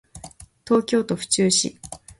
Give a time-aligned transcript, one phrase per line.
[0.67, 1.77] 東京都府中市